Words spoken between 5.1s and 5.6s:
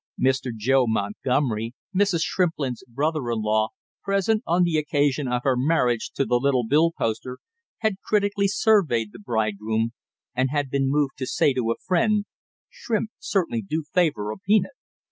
of her